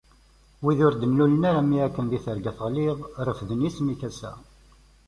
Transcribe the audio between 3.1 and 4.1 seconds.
refden isem-ik